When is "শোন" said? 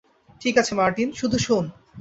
1.37-1.65